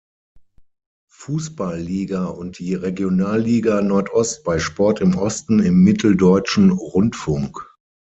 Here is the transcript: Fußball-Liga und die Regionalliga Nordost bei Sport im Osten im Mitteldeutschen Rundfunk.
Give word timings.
Fußball-Liga 1.11 2.25
und 2.25 2.57
die 2.57 2.73
Regionalliga 2.73 3.83
Nordost 3.83 4.43
bei 4.43 4.57
Sport 4.57 4.99
im 4.99 5.15
Osten 5.15 5.59
im 5.59 5.83
Mitteldeutschen 5.83 6.71
Rundfunk. 6.71 7.71